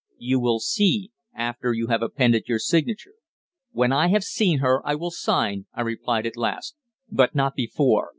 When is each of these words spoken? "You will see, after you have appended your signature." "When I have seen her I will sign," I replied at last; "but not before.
"You 0.17 0.39
will 0.39 0.59
see, 0.59 1.11
after 1.35 1.73
you 1.73 1.85
have 1.89 2.01
appended 2.01 2.47
your 2.49 2.57
signature." 2.57 3.13
"When 3.69 3.91
I 3.93 4.07
have 4.07 4.23
seen 4.23 4.57
her 4.57 4.81
I 4.83 4.95
will 4.95 5.11
sign," 5.11 5.67
I 5.75 5.81
replied 5.81 6.25
at 6.25 6.35
last; 6.35 6.75
"but 7.11 7.35
not 7.35 7.53
before. 7.53 8.09